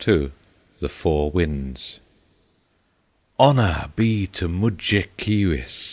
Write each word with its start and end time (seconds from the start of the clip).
II 0.07 0.31
The 0.79 0.89
Four 0.89 1.29
Winds 1.29 1.99
"Honor 3.37 3.91
be 3.95 4.25
to 4.33 4.47
Mudjekeewis!" 4.49 5.73